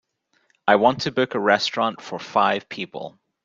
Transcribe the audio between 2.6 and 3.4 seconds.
people.